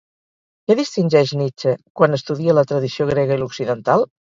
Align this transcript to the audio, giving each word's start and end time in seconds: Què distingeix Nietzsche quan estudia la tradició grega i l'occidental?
Què 0.69 0.77
distingeix 0.79 1.35
Nietzsche 1.43 1.75
quan 2.01 2.21
estudia 2.21 2.59
la 2.61 2.67
tradició 2.75 3.13
grega 3.15 3.41
i 3.41 3.49
l'occidental? 3.49 4.09